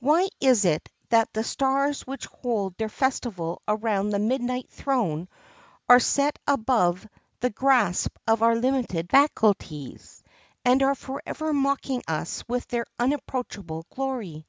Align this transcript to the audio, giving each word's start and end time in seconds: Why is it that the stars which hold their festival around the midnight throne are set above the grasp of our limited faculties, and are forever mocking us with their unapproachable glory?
Why 0.00 0.30
is 0.40 0.64
it 0.64 0.88
that 1.10 1.30
the 1.34 1.44
stars 1.44 2.06
which 2.06 2.24
hold 2.24 2.78
their 2.78 2.88
festival 2.88 3.60
around 3.68 4.08
the 4.08 4.18
midnight 4.18 4.70
throne 4.70 5.28
are 5.86 6.00
set 6.00 6.38
above 6.46 7.06
the 7.40 7.50
grasp 7.50 8.16
of 8.26 8.42
our 8.42 8.54
limited 8.54 9.10
faculties, 9.10 10.22
and 10.64 10.82
are 10.82 10.94
forever 10.94 11.52
mocking 11.52 12.02
us 12.08 12.42
with 12.48 12.66
their 12.68 12.86
unapproachable 12.98 13.84
glory? 13.94 14.46